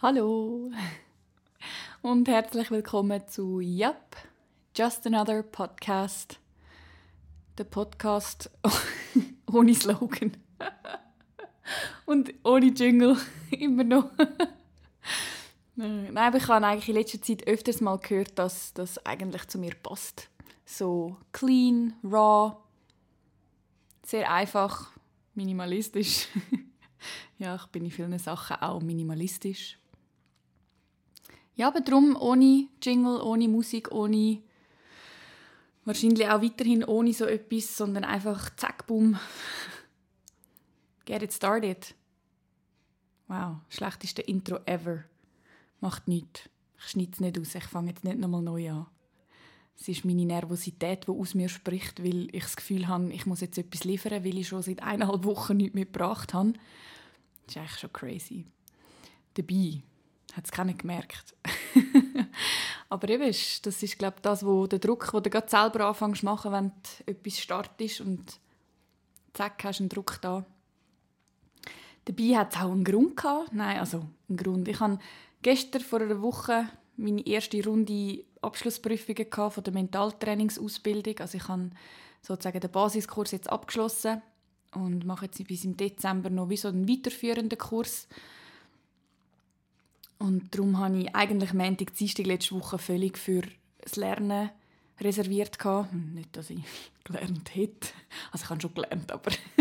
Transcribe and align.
Hallo 0.00 0.70
und 2.02 2.28
herzlich 2.28 2.70
willkommen 2.70 3.26
zu 3.26 3.58
Yup, 3.58 4.16
Just 4.76 5.04
Another 5.08 5.42
Podcast. 5.42 6.38
Der 7.58 7.64
Podcast 7.64 8.48
ohne 9.52 9.74
Slogan 9.74 10.36
und 12.06 12.32
ohne 12.44 12.66
Jingle 12.66 13.16
immer 13.50 13.82
noch. 13.82 14.08
Nein, 15.74 16.16
aber 16.16 16.36
ich 16.36 16.46
habe 16.46 16.64
eigentlich 16.64 16.90
in 16.90 16.94
letzter 16.94 17.20
Zeit 17.20 17.48
öfters 17.48 17.80
mal 17.80 17.98
gehört, 17.98 18.38
dass 18.38 18.72
das 18.74 19.04
eigentlich 19.04 19.48
zu 19.48 19.58
mir 19.58 19.74
passt. 19.74 20.30
So 20.64 21.16
clean, 21.32 21.94
raw, 22.04 22.56
sehr 24.06 24.30
einfach, 24.30 24.92
minimalistisch. 25.34 26.28
ja, 27.40 27.56
ich 27.56 27.66
bin 27.66 27.84
in 27.84 27.90
vielen 27.90 28.16
Sachen 28.20 28.58
auch 28.58 28.80
minimalistisch. 28.80 29.76
Ja, 31.58 31.66
aber 31.66 31.80
darum 31.80 32.14
ohne 32.14 32.68
Jingle, 32.80 33.20
ohne 33.20 33.48
Musik, 33.48 33.90
ohne 33.90 34.40
wahrscheinlich 35.84 36.28
auch 36.28 36.40
weiterhin 36.40 36.84
ohne 36.84 37.12
so 37.12 37.24
etwas, 37.24 37.76
sondern 37.76 38.04
einfach 38.04 38.54
zack, 38.54 38.86
boom. 38.86 39.18
Get 41.04 41.24
it 41.24 41.32
started. 41.32 41.96
Wow, 43.26 43.56
schlechteste 43.70 44.22
Intro 44.22 44.60
ever. 44.66 45.02
Macht 45.80 46.06
nichts. 46.06 46.48
Ich 46.78 46.90
schneide 46.90 47.10
es 47.12 47.20
nicht 47.20 47.40
aus, 47.40 47.56
ich 47.56 47.64
fange 47.64 47.90
jetzt 47.90 48.04
nicht 48.04 48.20
nochmal 48.20 48.42
neu 48.42 48.70
an. 48.70 48.86
Es 49.80 49.88
ist 49.88 50.04
meine 50.04 50.26
Nervosität, 50.26 51.08
die 51.08 51.10
aus 51.10 51.34
mir 51.34 51.48
spricht, 51.48 52.04
weil 52.04 52.32
ich 52.32 52.44
das 52.44 52.54
Gefühl 52.54 52.86
habe, 52.86 53.12
ich 53.12 53.26
muss 53.26 53.40
jetzt 53.40 53.58
etwas 53.58 53.82
liefern, 53.82 54.24
weil 54.24 54.38
ich 54.38 54.46
schon 54.46 54.62
seit 54.62 54.80
eineinhalb 54.80 55.24
Wochen 55.24 55.56
nichts 55.56 55.74
mitgebracht 55.74 56.34
habe. 56.34 56.52
Das 57.46 57.56
ist 57.56 57.56
eigentlich 57.56 57.78
schon 57.80 57.92
crazy. 57.92 58.44
Dabei 59.34 59.82
hat 60.34 60.44
es 60.44 60.50
keiner 60.52 60.74
gemerkt. 60.74 61.34
Aber 62.88 63.08
eben, 63.08 63.26
das 63.26 63.82
ist 63.82 63.98
glaube 63.98 64.16
das, 64.22 64.44
wo 64.44 64.66
der 64.66 64.78
Druck, 64.78 65.12
wo 65.12 65.20
du 65.20 65.30
gerade 65.30 65.48
selber 65.48 65.86
anfängst 65.86 66.20
zu 66.20 66.26
machen, 66.26 66.52
wenn 66.52 66.68
du 66.68 67.12
etwas 67.12 67.38
startest 67.38 68.00
und 68.00 68.38
zack, 69.34 69.62
hast 69.64 69.78
du 69.78 69.84
einen 69.84 69.88
Druck 69.88 70.18
da. 70.20 70.44
Dabei 72.04 72.36
hat 72.36 72.54
es 72.54 72.60
auch 72.60 72.72
einen 72.72 72.84
Grund 72.84 73.16
gehabt. 73.16 73.52
Nein, 73.52 73.78
also 73.78 74.06
einen 74.28 74.38
Grund. 74.38 74.68
Ich 74.68 74.80
habe 74.80 74.98
gestern 75.42 75.82
vor 75.82 76.00
einer 76.00 76.22
Woche 76.22 76.68
meine 76.96 77.26
erste 77.26 77.62
Runde 77.62 78.24
Abschlussprüfungen 78.40 79.26
von 79.30 79.64
der 79.64 79.72
Mentaltrainingsausbildung. 79.72 81.18
Also 81.18 81.36
ich 81.36 81.48
habe 81.48 81.70
sozusagen 82.22 82.60
den 82.60 82.70
Basiskurs 82.70 83.32
jetzt 83.32 83.50
abgeschlossen 83.50 84.22
und 84.74 85.04
mache 85.04 85.26
jetzt 85.26 85.46
bis 85.46 85.64
im 85.64 85.76
Dezember 85.76 86.30
noch 86.30 86.48
wie 86.48 86.56
so 86.56 86.68
einen 86.68 86.88
weiterführenden 86.88 87.58
Kurs 87.58 88.08
und 90.18 90.54
darum 90.54 90.78
habe 90.78 90.98
ich 90.98 91.14
eigentlich 91.14 91.52
Montag, 91.52 91.94
Dienstag 91.94 92.26
letzte 92.26 92.56
Woche 92.56 92.78
völlig 92.78 93.16
für 93.18 93.42
das 93.80 93.96
Lernen 93.96 94.50
reserviert. 95.00 95.62
Hm, 95.62 96.14
nicht, 96.14 96.36
dass 96.36 96.50
ich 96.50 96.60
gelernt 97.04 97.54
hätte. 97.54 97.88
Also 98.32 98.44
ich 98.44 98.50
habe 98.50 98.60
schon 98.60 98.74
gelernt, 98.74 99.12
aber 99.12 99.30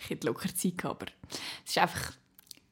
ich 0.00 0.10
hätte 0.10 0.26
locker 0.26 0.54
Zeit 0.54 0.78
gehabt. 0.78 1.02
Aber 1.02 1.12
es 1.64 1.70
ist 1.70 1.78
einfach... 1.78 2.12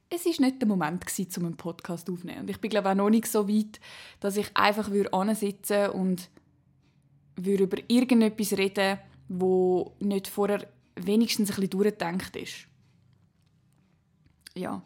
Es 0.09 0.25
war 0.25 0.47
nicht 0.47 0.63
der 0.63 0.69
Moment, 0.69 1.05
um 1.37 1.45
einen 1.47 1.57
Podcast 1.57 2.09
aufzunehmen. 2.09 2.43
Und 2.43 2.51
ich 2.51 2.61
bin 2.61 2.71
glaube 2.71 2.91
auch 2.91 2.95
noch 2.95 3.11
nicht 3.11 3.27
so 3.27 3.49
weit, 3.49 3.81
dass 4.21 4.37
ich 4.37 4.57
einfach 4.57 4.89
sitzen 5.35 5.91
und 5.91 6.31
würde 7.35 7.65
über 7.65 7.79
irgendetwas 7.89 8.57
reden, 8.57 9.01
wo 9.29 9.97
nicht 9.99 10.29
vorher 10.29 10.69
wenigstens 10.95 11.51
ein 11.51 11.57
bisschen 11.57 11.71
durchgedacht 11.71 12.37
ist. 12.37 12.69
Ja, 14.55 14.81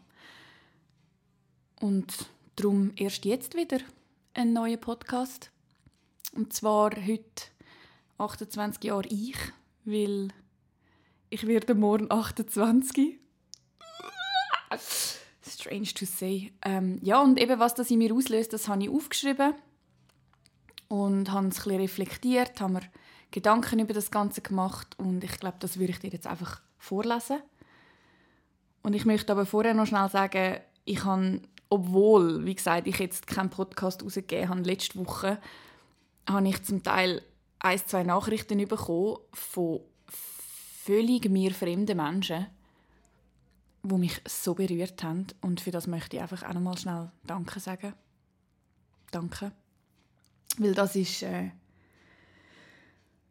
und 1.81 2.31
darum 2.56 2.92
erst 2.97 3.25
jetzt 3.25 3.56
wieder 3.56 3.78
ein 4.34 4.53
neuer 4.53 4.77
Podcast. 4.77 5.50
Und 6.34 6.53
zwar 6.53 6.91
heute 6.95 7.42
28 8.19 8.84
Jahre 8.84 9.09
ich, 9.09 9.36
weil 9.85 10.29
ich 11.30 11.46
werde 11.46 11.74
morgen 11.74 12.11
28. 12.11 13.18
Strange 15.46 15.95
to 15.95 16.05
say. 16.05 16.52
Ähm, 16.63 16.98
ja, 17.02 17.20
und 17.20 17.41
eben 17.41 17.58
was 17.58 17.74
das 17.74 17.91
in 17.91 17.98
mir 17.98 18.14
auslöst, 18.14 18.52
das 18.52 18.68
habe 18.68 18.83
ich 18.85 18.89
aufgeschrieben 18.89 19.55
und 20.89 21.30
habe 21.30 21.48
es 21.48 21.58
ein 21.58 21.62
bisschen 21.62 21.80
reflektiert, 21.80 22.61
habe 22.61 22.74
mir 22.74 22.83
Gedanken 23.30 23.79
über 23.79 23.95
das 23.95 24.11
Ganze 24.11 24.41
gemacht 24.41 24.98
und 24.98 25.23
ich 25.24 25.39
glaube, 25.39 25.57
das 25.61 25.79
würde 25.79 25.92
ich 25.92 25.98
dir 25.98 26.11
jetzt 26.11 26.27
einfach 26.27 26.61
vorlesen. 26.79 27.42
Und 28.83 28.95
ich 28.95 29.05
möchte 29.05 29.33
aber 29.33 29.47
vorher 29.47 29.74
noch 29.74 29.86
schnell 29.86 30.08
sagen, 30.08 30.61
ich 30.85 31.05
habe 31.05 31.41
obwohl, 31.70 32.45
wie 32.45 32.55
gesagt, 32.55 32.86
ich 32.86 32.98
jetzt 32.98 33.27
keinen 33.27 33.48
Podcast 33.48 34.03
rausgegeben 34.03 34.48
habe 34.51 34.61
letzte 34.63 34.98
Woche, 34.98 35.39
habe 36.29 36.48
ich 36.48 36.63
zum 36.64 36.83
Teil 36.83 37.23
ein, 37.61 37.79
zwei 37.79 38.03
Nachrichten 38.03 38.67
bekommen 38.67 39.19
von 39.33 39.80
völlig 40.85 41.30
mir 41.30 41.53
fremden 41.55 41.97
Menschen, 41.97 42.47
die 43.83 43.95
mich 43.95 44.20
so 44.27 44.55
berührt 44.55 45.03
haben. 45.03 45.29
Und 45.41 45.61
für 45.61 45.70
das 45.70 45.86
möchte 45.86 46.17
ich 46.17 46.23
einfach 46.23 46.42
auch 46.42 46.53
nochmal 46.53 46.77
schnell 46.77 47.11
Danke 47.25 47.61
sagen. 47.61 47.95
Danke. 49.11 49.53
Weil 50.59 50.75
das 50.75 50.97
ist... 50.97 51.23
Äh, 51.23 51.53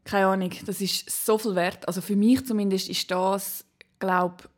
keine 0.06 0.28
Ahnung, 0.28 0.52
das 0.66 0.82
ist 0.82 1.08
so 1.26 1.38
viel 1.38 1.54
wert. 1.54 1.88
Also 1.88 2.02
für 2.02 2.16
mich 2.16 2.44
zumindest 2.46 2.90
ist 2.90 3.12
das, 3.12 3.64
glaube 4.00 4.50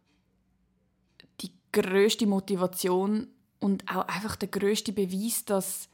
die 1.41 1.52
größte 1.74 2.25
Motivation 2.25 3.28
und 3.61 3.88
auch 3.89 4.07
einfach 4.07 4.35
der 4.35 4.49
größte 4.49 4.91
Beweis, 4.91 5.45
dass 5.45 5.88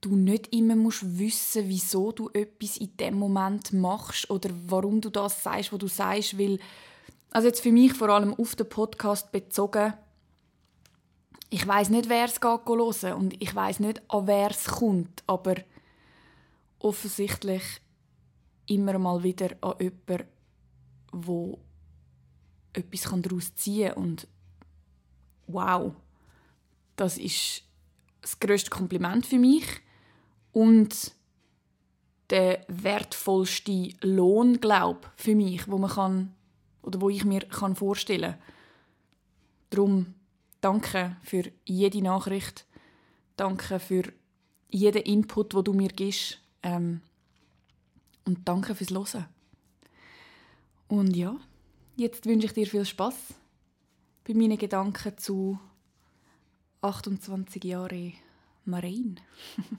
du 0.00 0.16
nicht 0.16 0.54
immer 0.54 0.76
musst 0.76 1.18
wissen, 1.18 1.68
wieso 1.68 2.12
du 2.12 2.30
etwas 2.32 2.76
in 2.76 2.96
dem 2.96 3.18
Moment 3.18 3.72
machst 3.72 4.30
oder 4.30 4.50
warum 4.66 5.00
du 5.00 5.10
das 5.10 5.42
sagst, 5.42 5.72
was 5.72 5.78
du 5.78 5.88
sagst, 5.88 6.38
weil 6.38 6.58
also 7.30 7.48
jetzt 7.48 7.62
für 7.62 7.72
mich 7.72 7.92
vor 7.92 8.10
allem 8.10 8.32
auf 8.34 8.54
den 8.54 8.68
Podcast 8.68 9.32
bezogen, 9.32 9.94
ich 11.50 11.66
weiß 11.66 11.90
nicht, 11.90 12.08
wer 12.08 12.26
es 12.26 12.40
geht 12.40 12.66
hören 12.66 13.12
und 13.14 13.42
ich 13.42 13.54
weiß 13.54 13.80
nicht, 13.80 14.02
an 14.08 14.26
wer 14.26 14.50
es 14.50 14.64
kommt, 14.66 15.24
aber 15.26 15.56
offensichtlich 16.78 17.62
immer 18.66 18.98
mal 18.98 19.22
wieder 19.22 19.50
an 19.62 19.74
jemanden, 19.80 20.28
wo 21.12 21.58
etwas 22.72 23.02
daraus 23.20 23.54
ziehen 23.56 23.94
kann 23.94 24.02
und 24.02 24.28
wow 25.46 25.92
das 26.96 27.18
ist 27.18 27.62
das 28.20 28.40
größte 28.40 28.70
Kompliment 28.70 29.26
für 29.26 29.38
mich 29.38 29.64
und 30.52 31.12
der 32.30 32.64
wertvollste 32.68 33.90
Lohn, 34.00 34.60
glaube 34.60 35.10
für 35.16 35.34
mich, 35.34 35.68
wo 35.68 35.78
man 35.78 35.90
kann 35.90 36.34
oder 36.82 37.00
wo 37.00 37.10
ich 37.10 37.24
mir 37.24 37.40
kann 37.40 37.76
vorstellen. 37.76 38.34
Drum 39.70 40.14
danke 40.60 41.16
für 41.22 41.50
jede 41.64 42.02
Nachricht, 42.02 42.66
danke 43.36 43.78
für 43.78 44.04
jeden 44.70 45.02
Input, 45.02 45.54
wo 45.54 45.62
du 45.62 45.72
mir 45.72 45.88
gibst 45.88 46.40
ähm, 46.62 47.00
und 48.24 48.48
danke 48.48 48.74
fürs 48.74 48.90
Hören. 48.90 49.26
Und 50.88 51.14
ja, 51.16 51.36
jetzt 51.96 52.26
wünsche 52.26 52.46
ich 52.46 52.52
dir 52.52 52.66
viel 52.66 52.84
Spaß 52.84 53.14
bei 54.26 54.34
meinen 54.34 54.58
Gedanken 54.58 55.16
zu 55.18 55.58
28 56.84 57.64
Jahre 57.64 58.12
Marine. 58.66 59.16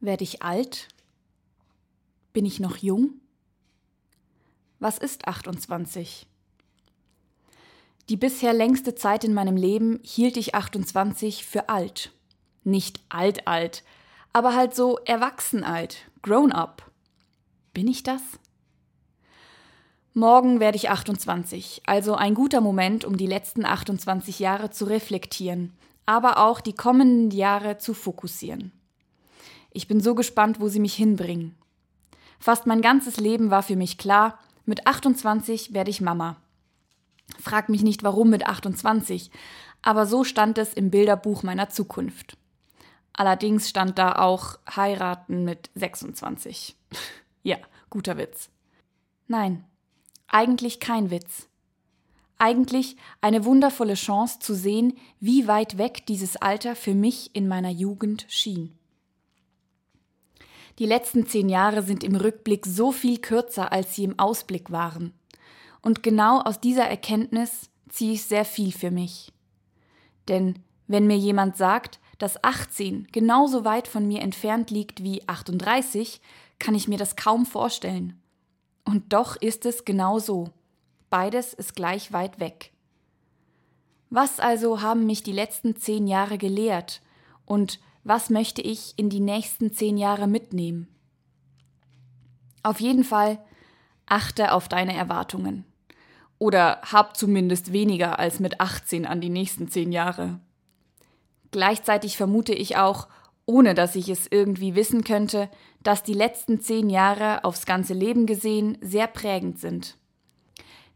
Werde 0.00 0.22
ich 0.22 0.42
alt? 0.42 0.88
Bin 2.34 2.44
ich 2.44 2.60
noch 2.60 2.76
jung? 2.76 3.14
Was 4.80 4.98
ist 4.98 5.26
28? 5.26 6.26
Die 8.10 8.16
bisher 8.16 8.52
längste 8.52 8.94
Zeit 8.94 9.24
in 9.24 9.32
meinem 9.32 9.56
Leben 9.56 10.00
hielt 10.02 10.36
ich 10.36 10.54
28 10.54 11.46
für 11.46 11.70
alt. 11.70 12.12
Nicht 12.64 13.00
alt 13.08 13.48
alt, 13.48 13.82
aber 14.34 14.54
halt 14.54 14.74
so 14.74 14.98
erwachsen 14.98 15.64
alt, 15.64 16.10
grown 16.20 16.52
up. 16.52 16.90
Bin 17.72 17.88
ich 17.88 18.02
das? 18.02 18.22
Morgen 20.18 20.58
werde 20.58 20.74
ich 20.74 20.90
28, 20.90 21.82
also 21.86 22.16
ein 22.16 22.34
guter 22.34 22.60
Moment, 22.60 23.04
um 23.04 23.16
die 23.16 23.28
letzten 23.28 23.64
28 23.64 24.40
Jahre 24.40 24.68
zu 24.68 24.84
reflektieren, 24.84 25.72
aber 26.06 26.38
auch 26.38 26.60
die 26.60 26.72
kommenden 26.72 27.30
Jahre 27.30 27.78
zu 27.78 27.94
fokussieren. 27.94 28.72
Ich 29.70 29.86
bin 29.86 30.00
so 30.00 30.16
gespannt, 30.16 30.58
wo 30.58 30.66
sie 30.66 30.80
mich 30.80 30.94
hinbringen. 30.94 31.54
Fast 32.40 32.66
mein 32.66 32.82
ganzes 32.82 33.18
Leben 33.18 33.52
war 33.52 33.62
für 33.62 33.76
mich 33.76 33.96
klar, 33.96 34.40
mit 34.64 34.88
28 34.88 35.72
werde 35.72 35.90
ich 35.90 36.00
Mama. 36.00 36.34
Frag 37.40 37.68
mich 37.68 37.84
nicht 37.84 38.02
warum 38.02 38.28
mit 38.28 38.44
28, 38.44 39.30
aber 39.82 40.04
so 40.04 40.24
stand 40.24 40.58
es 40.58 40.74
im 40.74 40.90
Bilderbuch 40.90 41.44
meiner 41.44 41.70
Zukunft. 41.70 42.36
Allerdings 43.12 43.68
stand 43.68 44.00
da 44.00 44.16
auch 44.16 44.58
heiraten 44.68 45.44
mit 45.44 45.70
26. 45.76 46.76
ja, 47.44 47.58
guter 47.88 48.16
Witz. 48.16 48.50
Nein, 49.28 49.64
eigentlich 50.28 50.80
kein 50.80 51.10
Witz. 51.10 51.48
Eigentlich 52.38 52.96
eine 53.20 53.44
wundervolle 53.44 53.94
Chance 53.94 54.38
zu 54.38 54.54
sehen, 54.54 54.96
wie 55.18 55.48
weit 55.48 55.76
weg 55.76 56.06
dieses 56.06 56.36
Alter 56.36 56.76
für 56.76 56.94
mich 56.94 57.34
in 57.34 57.48
meiner 57.48 57.70
Jugend 57.70 58.26
schien. 58.28 58.78
Die 60.78 60.86
letzten 60.86 61.26
zehn 61.26 61.48
Jahre 61.48 61.82
sind 61.82 62.04
im 62.04 62.14
Rückblick 62.14 62.64
so 62.64 62.92
viel 62.92 63.18
kürzer, 63.18 63.72
als 63.72 63.96
sie 63.96 64.04
im 64.04 64.18
Ausblick 64.18 64.70
waren. 64.70 65.12
Und 65.82 66.04
genau 66.04 66.40
aus 66.40 66.60
dieser 66.60 66.84
Erkenntnis 66.84 67.70
ziehe 67.88 68.12
ich 68.12 68.22
sehr 68.22 68.44
viel 68.44 68.70
für 68.70 68.92
mich. 68.92 69.32
Denn 70.28 70.60
wenn 70.86 71.08
mir 71.08 71.16
jemand 71.16 71.56
sagt, 71.56 71.98
dass 72.18 72.42
18 72.44 73.08
genauso 73.10 73.64
weit 73.64 73.88
von 73.88 74.06
mir 74.06 74.20
entfernt 74.20 74.70
liegt 74.70 75.02
wie 75.02 75.26
38, 75.26 76.20
kann 76.60 76.74
ich 76.74 76.86
mir 76.86 76.98
das 76.98 77.16
kaum 77.16 77.46
vorstellen. 77.46 78.20
Und 78.88 79.12
doch 79.12 79.36
ist 79.36 79.66
es 79.66 79.84
genau 79.84 80.18
so. 80.18 80.48
Beides 81.10 81.52
ist 81.52 81.76
gleich 81.76 82.10
weit 82.14 82.40
weg. 82.40 82.72
Was 84.08 84.40
also 84.40 84.80
haben 84.80 85.04
mich 85.04 85.22
die 85.22 85.32
letzten 85.32 85.76
zehn 85.76 86.06
Jahre 86.06 86.38
gelehrt 86.38 87.02
und 87.44 87.80
was 88.02 88.30
möchte 88.30 88.62
ich 88.62 88.94
in 88.96 89.10
die 89.10 89.20
nächsten 89.20 89.74
zehn 89.74 89.98
Jahre 89.98 90.26
mitnehmen? 90.26 90.88
Auf 92.62 92.80
jeden 92.80 93.04
Fall 93.04 93.38
achte 94.06 94.52
auf 94.52 94.70
deine 94.70 94.96
Erwartungen. 94.96 95.66
Oder 96.38 96.80
hab 96.80 97.14
zumindest 97.14 97.74
weniger 97.74 98.18
als 98.18 98.40
mit 98.40 98.58
18 98.58 99.04
an 99.04 99.20
die 99.20 99.28
nächsten 99.28 99.68
zehn 99.68 99.92
Jahre. 99.92 100.40
Gleichzeitig 101.50 102.16
vermute 102.16 102.54
ich 102.54 102.78
auch, 102.78 103.08
ohne 103.44 103.74
dass 103.74 103.96
ich 103.96 104.08
es 104.08 104.26
irgendwie 104.30 104.74
wissen 104.74 105.04
könnte, 105.04 105.50
dass 105.82 106.02
die 106.02 106.14
letzten 106.14 106.60
zehn 106.60 106.90
Jahre 106.90 107.44
aufs 107.44 107.66
ganze 107.66 107.94
Leben 107.94 108.26
gesehen 108.26 108.78
sehr 108.80 109.06
prägend 109.06 109.58
sind. 109.58 109.96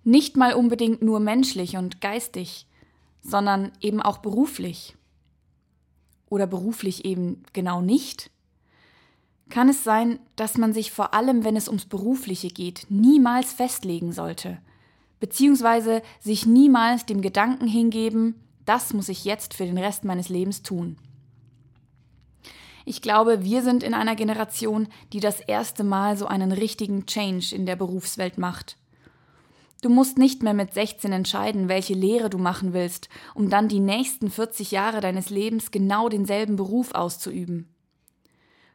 Nicht 0.05 0.37
mal 0.37 0.55
unbedingt 0.55 1.03
nur 1.03 1.21
menschlich 1.21 1.77
und 1.77 2.01
geistig, 2.01 2.67
sondern 3.21 3.73
eben 3.81 4.03
auch 4.03 4.19
beruflich. 4.19 4.97
Oder 6.29 6.47
beruflich 6.47 7.05
eben 7.05 7.45
genau 7.53 7.81
nicht? 7.81 8.31
Kann 9.49 9.69
es 9.69 9.85
sein, 9.85 10.19
dass 10.35 10.57
man 10.57 10.73
sich 10.73 10.91
vor 10.91 11.15
allem, 11.15 11.45
wenn 11.45 11.57
es 11.57 11.69
ums 11.69 11.85
Berufliche 11.85 12.49
geht, 12.49 12.87
niemals 12.89 13.53
festlegen 13.53 14.13
sollte, 14.13 14.59
beziehungsweise 15.21 16.03
sich 16.21 16.47
niemals 16.47 17.07
dem 17.07 17.21
Gedanken 17.21 17.67
hingeben, 17.67 18.35
das 18.65 18.95
muss 18.95 19.09
ich 19.09 19.25
jetzt 19.25 19.55
für 19.55 19.67
den 19.67 19.79
Rest 19.79 20.05
meines 20.05 20.29
Lebens 20.29 20.63
tun. 20.63 20.97
Ich 22.85 23.03
glaube, 23.03 23.45
wir 23.45 23.63
sind 23.63 23.83
in 23.83 23.95
einer 23.95 24.17
Generation, 24.17 24.89
die 25.13 25.21
das 25.21 25.41
erste 25.41 25.85
Mal 25.85 26.17
so 26.17 26.27
einen 26.27 26.53
richtigen 26.53 27.07
Change 27.07 27.55
in 27.55 27.67
der 27.67 27.77
Berufswelt 27.77 28.39
macht. 28.39 28.77
Du 29.83 29.89
musst 29.89 30.17
nicht 30.17 30.43
mehr 30.43 30.55
mit 30.55 30.75
16 30.75 31.13
entscheiden, 31.13 31.69
welche 31.69 31.95
Lehre 31.95 32.31
du 32.31 32.39
machen 32.39 32.73
willst, 32.73 33.09
um 33.35 33.51
dann 33.51 33.69
die 33.69 33.81
nächsten 33.81 34.31
40 34.31 34.71
Jahre 34.71 35.01
deines 35.01 35.29
Lebens 35.29 35.73
genau 35.73 36.09
denselben 36.09 36.57
Beruf 36.57 36.95
auszuüben. 36.95 37.69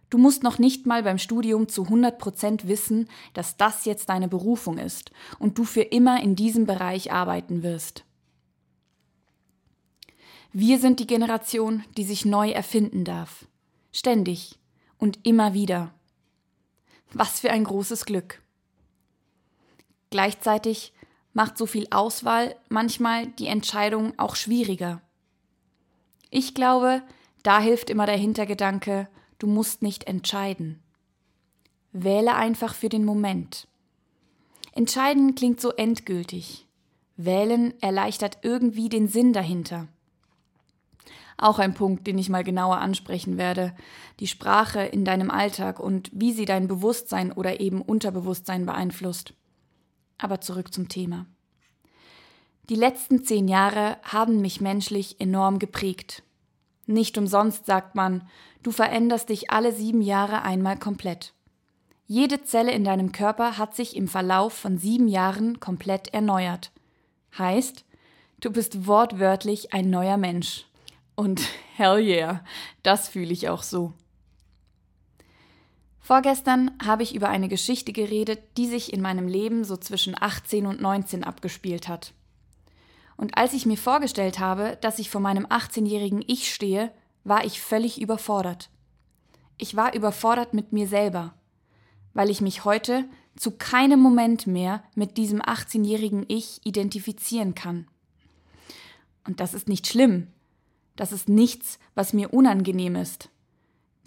Du 0.09 0.17
musst 0.17 0.43
noch 0.43 0.57
nicht 0.57 0.85
mal 0.85 1.03
beim 1.03 1.17
Studium 1.17 1.67
zu 1.67 1.83
100 1.83 2.17
Prozent 2.17 2.67
wissen, 2.67 3.09
dass 3.33 3.57
das 3.57 3.85
jetzt 3.85 4.09
deine 4.09 4.27
Berufung 4.27 4.77
ist 4.77 5.11
und 5.39 5.57
du 5.57 5.63
für 5.63 5.81
immer 5.81 6.21
in 6.21 6.35
diesem 6.35 6.65
Bereich 6.65 7.11
arbeiten 7.11 7.63
wirst. 7.63 8.05
Wir 10.53 10.79
sind 10.79 10.99
die 10.99 11.07
Generation, 11.07 11.83
die 11.97 12.03
sich 12.03 12.25
neu 12.25 12.51
erfinden 12.51 13.03
darf. 13.03 13.45
Ständig 13.97 14.59
und 14.99 15.25
immer 15.25 15.55
wieder. 15.55 15.91
Was 17.13 17.39
für 17.39 17.49
ein 17.49 17.63
großes 17.63 18.05
Glück. 18.05 18.43
Gleichzeitig 20.11 20.93
macht 21.33 21.57
so 21.57 21.65
viel 21.65 21.87
Auswahl 21.89 22.55
manchmal 22.69 23.25
die 23.25 23.47
Entscheidung 23.47 24.13
auch 24.19 24.35
schwieriger. 24.35 25.01
Ich 26.29 26.53
glaube, 26.53 27.01
da 27.41 27.59
hilft 27.59 27.89
immer 27.89 28.05
der 28.05 28.17
Hintergedanke, 28.17 29.09
du 29.39 29.47
musst 29.47 29.81
nicht 29.81 30.03
entscheiden. 30.03 30.79
Wähle 31.91 32.35
einfach 32.35 32.75
für 32.75 32.89
den 32.89 33.03
Moment. 33.03 33.67
Entscheiden 34.73 35.33
klingt 35.33 35.59
so 35.59 35.71
endgültig. 35.71 36.67
Wählen 37.15 37.73
erleichtert 37.81 38.37
irgendwie 38.43 38.89
den 38.89 39.07
Sinn 39.07 39.33
dahinter. 39.33 39.87
Auch 41.37 41.59
ein 41.59 41.75
Punkt, 41.75 42.07
den 42.07 42.17
ich 42.17 42.29
mal 42.29 42.43
genauer 42.43 42.77
ansprechen 42.77 43.37
werde. 43.37 43.75
Die 44.19 44.27
Sprache 44.27 44.81
in 44.81 45.05
deinem 45.05 45.29
Alltag 45.29 45.79
und 45.79 46.09
wie 46.11 46.33
sie 46.33 46.45
dein 46.45 46.67
Bewusstsein 46.67 47.31
oder 47.31 47.59
eben 47.59 47.81
Unterbewusstsein 47.81 48.65
beeinflusst. 48.65 49.33
Aber 50.17 50.41
zurück 50.41 50.73
zum 50.73 50.89
Thema. 50.89 51.27
Die 52.69 52.75
letzten 52.75 53.23
zehn 53.23 53.47
Jahre 53.47 53.97
haben 54.03 54.41
mich 54.41 54.61
menschlich 54.61 55.21
enorm 55.21 55.59
geprägt. 55.59 56.23
Nicht 56.87 57.17
umsonst 57.17 57.65
sagt 57.65 57.95
man, 57.95 58.27
du 58.63 58.71
veränderst 58.71 59.29
dich 59.29 59.51
alle 59.51 59.71
sieben 59.73 60.01
Jahre 60.01 60.41
einmal 60.41 60.77
komplett. 60.77 61.33
Jede 62.07 62.41
Zelle 62.43 62.71
in 62.71 62.83
deinem 62.83 63.11
Körper 63.11 63.57
hat 63.57 63.75
sich 63.75 63.95
im 63.95 64.07
Verlauf 64.07 64.53
von 64.53 64.77
sieben 64.77 65.07
Jahren 65.07 65.59
komplett 65.59 66.13
erneuert. 66.13 66.71
Heißt, 67.37 67.85
du 68.39 68.51
bist 68.51 68.87
wortwörtlich 68.87 69.73
ein 69.73 69.89
neuer 69.89 70.17
Mensch. 70.17 70.65
Und 71.17 71.41
hell 71.75 71.97
yeah, 71.97 72.43
das 72.83 73.09
fühle 73.09 73.33
ich 73.33 73.49
auch 73.49 73.63
so. 73.63 73.93
Vorgestern 75.99 76.71
habe 76.85 77.01
ich 77.01 77.15
über 77.15 77.27
eine 77.27 77.49
Geschichte 77.49 77.91
geredet, 77.91 78.39
die 78.55 78.67
sich 78.67 78.93
in 78.93 79.01
meinem 79.01 79.27
Leben 79.27 79.63
so 79.63 79.77
zwischen 79.77 80.15
18 80.15 80.67
und 80.67 80.79
19 80.79 81.23
abgespielt 81.23 81.87
hat. 81.87 82.13
Und 83.17 83.35
als 83.35 83.53
ich 83.53 83.65
mir 83.65 83.77
vorgestellt 83.77 84.37
habe, 84.37 84.77
dass 84.79 84.99
ich 84.99 85.09
vor 85.09 85.19
meinem 85.19 85.47
18-jährigen 85.47 86.23
Ich 86.27 86.53
stehe, 86.53 86.91
war 87.23 87.43
ich 87.43 87.59
völlig 87.61 87.99
überfordert. 87.99 88.69
Ich 89.57 89.75
war 89.75 89.95
überfordert 89.95 90.53
mit 90.53 90.71
mir 90.71 90.87
selber, 90.87 91.33
weil 92.13 92.29
ich 92.29 92.41
mich 92.41 92.63
heute 92.63 93.05
zu 93.35 93.49
keinem 93.57 93.99
Moment 93.99 94.45
mehr 94.45 94.83
mit 94.93 95.17
diesem 95.17 95.41
18-jährigen 95.41 96.25
Ich 96.27 96.61
identifizieren 96.63 97.55
kann. 97.55 97.87
Und 99.25 99.39
das 99.39 99.55
ist 99.55 99.67
nicht 99.67 99.87
schlimm. 99.87 100.27
Das 100.97 101.11
ist 101.13 101.29
nichts, 101.29 101.79
was 101.95 102.11
mir 102.11 102.33
unangenehm 102.33 102.95
ist. 102.95 103.29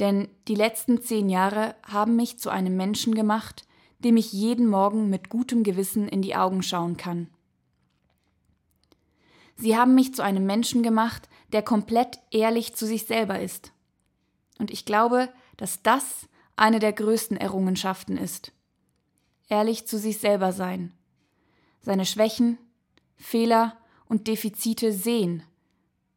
Denn 0.01 0.29
die 0.49 0.55
letzten 0.55 1.01
zehn 1.01 1.31
Jahre 1.31 1.75
haben 1.87 2.17
mich 2.17 2.39
zu 2.39 2.51
einem 2.51 2.77
Menschen 2.77 3.15
gemacht, 3.15 3.65
dem 4.01 4.17
ich 4.17 4.33
jeden 4.33 4.67
Morgen 4.67 5.09
mit 5.09 5.29
gutem 5.29 5.63
Gewissen 5.63 6.09
in 6.09 6.21
die 6.21 6.35
Augen 6.35 6.63
schauen 6.63 6.97
kann. 6.97 7.29
Sie 9.57 9.77
haben 9.77 9.95
mich 9.95 10.15
zu 10.15 10.23
einem 10.23 10.47
Menschen 10.47 10.83
gemacht, 10.83 11.29
der 11.53 11.63
komplett 11.63 12.19
ehrlich 12.31 12.75
zu 12.75 12.87
sich 12.87 13.07
selber 13.07 13.41
ist. 13.41 13.73
Und 14.59 14.71
ich 14.71 14.85
glaube, 14.85 15.29
dass 15.59 15.83
das 15.83 16.29
eine 16.57 16.81
der 16.81 16.93
größten 16.93 17.37
Errungenschaften 17.37 18.17
ist. 18.17 18.53
Ehrlich 19.49 19.87
zu 19.87 19.99
sich 19.99 20.19
selber 20.19 20.53
sein. 20.53 20.93
Seine 21.83 22.07
Schwächen, 22.07 22.59
Fehler 23.17 23.77
und 24.07 24.27
Defizite 24.27 24.93
sehen 24.93 25.45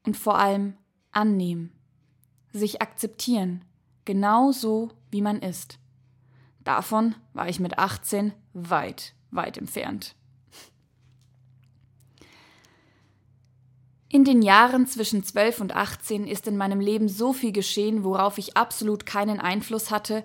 und 0.05 0.17
vor 0.17 0.37
allem 0.37 0.75
annehmen. 1.11 1.71
Sich 2.51 2.81
akzeptieren 2.81 3.65
genau 4.05 4.51
so, 4.51 4.91
wie 5.11 5.21
man 5.21 5.39
ist. 5.39 5.79
Davon 6.63 7.15
war 7.33 7.49
ich 7.49 7.59
mit 7.59 7.77
18 7.77 8.33
weit, 8.53 9.13
weit 9.31 9.57
entfernt. 9.57 10.15
In 14.09 14.23
den 14.23 14.43
Jahren 14.43 14.85
zwischen 14.85 15.23
12 15.23 15.61
und 15.61 15.75
18 15.75 16.27
ist 16.27 16.47
in 16.47 16.55
meinem 16.55 16.79
Leben 16.79 17.09
so 17.09 17.33
viel 17.33 17.51
geschehen, 17.51 18.03
worauf 18.03 18.37
ich 18.37 18.55
absolut 18.55 19.07
keinen 19.07 19.39
Einfluss 19.39 19.89
hatte, 19.89 20.23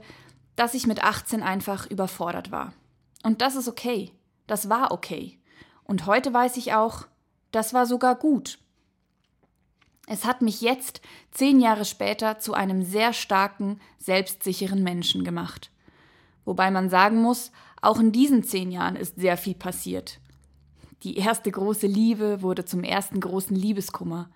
dass 0.57 0.75
ich 0.75 0.87
mit 0.87 1.03
18 1.03 1.43
einfach 1.43 1.87
überfordert 1.87 2.51
war. 2.51 2.75
Und 3.23 3.41
das 3.41 3.57
ist 3.57 3.67
okay. 3.67 4.13
Das 4.47 4.69
war 4.69 4.93
okay. 4.93 5.39
Und 5.85 6.05
heute 6.05 6.35
weiß 6.35 6.59
ich 6.59 6.75
auch, 6.75 7.07
das 7.51 7.73
war 7.73 7.87
sogar 7.87 8.15
gut. 8.15 8.59
Es 10.11 10.25
hat 10.25 10.41
mich 10.41 10.63
jetzt, 10.63 11.03
zehn 11.33 11.61
Jahre 11.61 11.85
später, 11.85 12.39
zu 12.39 12.55
einem 12.55 12.83
sehr 12.83 13.13
starken, 13.13 13.79
selbstsicheren 13.99 14.83
Menschen 14.83 15.23
gemacht. 15.23 15.71
Wobei 16.47 16.71
man 16.71 16.89
sagen 16.89 17.21
muss, 17.21 17.53
auch 17.83 18.01
in 18.01 18.11
diesen 18.11 18.43
zehn 18.43 18.71
Jahren 18.71 18.97
ist 18.97 19.17
sehr 19.17 19.37
viel 19.37 19.55
passiert. 19.55 20.19
Die 21.03 21.19
erste 21.19 21.51
große 21.51 21.87
Liebe 21.87 22.41
wurde 22.41 22.65
zum 22.65 22.85
ersten 22.85 23.21
großen 23.21 23.55
Liebeskummer. 23.55 24.31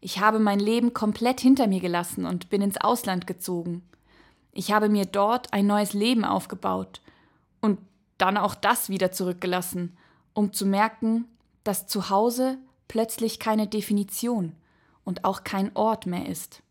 Ich 0.00 0.20
habe 0.20 0.38
mein 0.38 0.60
Leben 0.60 0.94
komplett 0.94 1.40
hinter 1.40 1.66
mir 1.66 1.80
gelassen 1.80 2.24
und 2.24 2.48
bin 2.48 2.62
ins 2.62 2.80
Ausland 2.80 3.26
gezogen. 3.26 3.82
Ich 4.52 4.70
habe 4.70 4.88
mir 4.88 5.04
dort 5.04 5.52
ein 5.52 5.66
neues 5.66 5.94
Leben 5.94 6.24
aufgebaut 6.24 7.00
und 7.60 7.80
dann 8.18 8.36
auch 8.36 8.54
das 8.54 8.88
wieder 8.88 9.10
zurückgelassen, 9.10 9.96
um 10.32 10.52
zu 10.52 10.64
merken, 10.64 11.24
dass 11.64 11.88
zu 11.88 12.08
Hause 12.08 12.56
plötzlich 12.86 13.40
keine 13.40 13.66
Definition, 13.66 14.52
und 15.08 15.24
auch 15.24 15.42
kein 15.42 15.74
Ort 15.74 16.04
mehr 16.04 16.26
ist. 16.26 16.62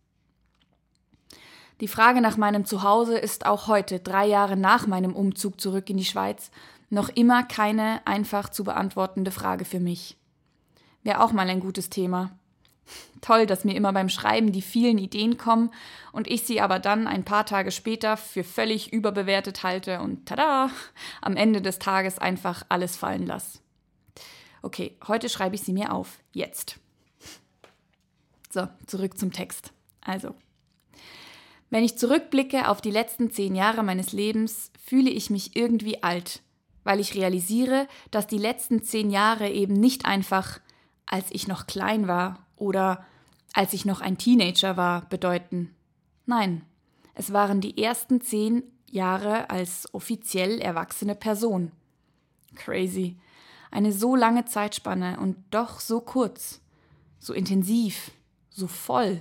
Die 1.81 1.87
Frage 1.87 2.21
nach 2.21 2.37
meinem 2.37 2.65
Zuhause 2.65 3.17
ist 3.17 3.47
auch 3.47 3.67
heute, 3.67 3.99
drei 3.99 4.27
Jahre 4.27 4.55
nach 4.55 4.85
meinem 4.85 5.15
Umzug 5.15 5.59
zurück 5.59 5.89
in 5.89 5.97
die 5.97 6.05
Schweiz, 6.05 6.51
noch 6.91 7.09
immer 7.09 7.41
keine 7.41 8.05
einfach 8.05 8.49
zu 8.49 8.63
beantwortende 8.63 9.31
Frage 9.31 9.65
für 9.65 9.79
mich. 9.79 10.17
wäre 11.01 11.23
auch 11.23 11.31
mal 11.31 11.49
ein 11.49 11.59
gutes 11.59 11.89
Thema. 11.89 12.29
Toll, 13.21 13.47
dass 13.47 13.65
mir 13.65 13.75
immer 13.75 13.91
beim 13.91 14.07
Schreiben 14.07 14.51
die 14.51 14.61
vielen 14.61 14.99
Ideen 14.99 15.37
kommen 15.37 15.71
und 16.11 16.27
ich 16.27 16.43
sie 16.43 16.61
aber 16.61 16.77
dann 16.77 17.07
ein 17.07 17.25
paar 17.25 17.47
Tage 17.47 17.71
später 17.71 18.17
für 18.17 18.43
völlig 18.43 18.93
überbewertet 18.93 19.63
halte 19.63 19.99
und 19.99 20.27
tada, 20.27 20.69
am 21.23 21.35
Ende 21.37 21.63
des 21.63 21.79
Tages 21.79 22.19
einfach 22.19 22.63
alles 22.69 22.97
fallen 22.97 23.25
lasse. 23.25 23.61
Okay, 24.61 24.95
heute 25.07 25.27
schreibe 25.27 25.55
ich 25.55 25.61
sie 25.61 25.73
mir 25.73 25.91
auf. 25.91 26.19
Jetzt. 26.33 26.79
So, 28.57 28.67
zurück 28.87 29.19
zum 29.19 29.31
Text. 29.31 29.71
Also, 30.01 30.33
wenn 31.69 31.83
ich 31.83 31.99
zurückblicke 31.99 32.69
auf 32.69 32.81
die 32.81 32.89
letzten 32.89 33.29
zehn 33.29 33.53
Jahre 33.53 33.83
meines 33.83 34.13
Lebens, 34.13 34.71
fühle 34.83 35.11
ich 35.11 35.29
mich 35.29 35.55
irgendwie 35.55 36.01
alt, 36.01 36.41
weil 36.83 36.99
ich 36.99 37.13
realisiere, 37.13 37.87
dass 38.09 38.25
die 38.25 38.39
letzten 38.39 38.81
zehn 38.81 39.11
Jahre 39.11 39.47
eben 39.51 39.73
nicht 39.73 40.05
einfach, 40.05 40.59
als 41.05 41.27
ich 41.29 41.47
noch 41.47 41.67
klein 41.67 42.07
war 42.07 42.47
oder 42.55 43.05
als 43.53 43.73
ich 43.73 43.85
noch 43.85 44.01
ein 44.01 44.17
Teenager 44.17 44.75
war, 44.75 45.07
bedeuten. 45.07 45.75
Nein, 46.25 46.63
es 47.13 47.31
waren 47.33 47.61
die 47.61 47.77
ersten 47.77 48.21
zehn 48.21 48.63
Jahre 48.89 49.51
als 49.51 49.93
offiziell 49.93 50.59
erwachsene 50.59 51.13
Person. 51.13 51.71
Crazy. 52.55 53.17
Eine 53.69 53.91
so 53.91 54.15
lange 54.15 54.45
Zeitspanne 54.45 55.19
und 55.19 55.37
doch 55.51 55.79
so 55.79 56.01
kurz, 56.01 56.59
so 57.19 57.33
intensiv, 57.33 58.09
so 58.57 58.67
voll. 58.67 59.19